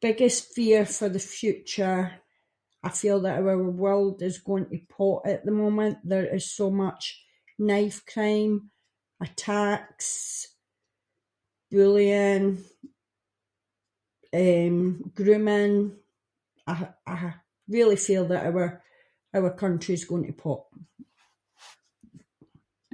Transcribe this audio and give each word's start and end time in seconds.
Biggest 0.00 0.54
fear 0.54 0.86
for 0.86 1.08
the 1.08 1.18
future, 1.38 2.20
I 2.84 2.90
feel 2.90 3.20
that 3.22 3.38
our 3.42 3.58
world 3.82 4.22
is 4.22 4.38
going 4.48 4.66
to 4.70 4.78
pot 4.96 5.22
at 5.34 5.44
the 5.44 5.50
moment, 5.50 5.98
there 6.10 6.28
is 6.32 6.54
so 6.58 6.70
much 6.70 7.20
knife 7.58 8.00
crime, 8.06 8.70
attacks, 9.20 10.54
bullying, 11.72 12.64
eh, 14.32 14.68
grooming, 15.18 15.76
I- 16.72 16.94
I 17.04 17.18
really 17.76 18.00
feel 18.08 18.24
that 18.28 18.46
our- 18.48 18.74
our 19.36 19.50
country 19.64 19.94
is 19.98 20.10
going 20.10 20.26
to 20.28 20.32
pot. 20.44 20.64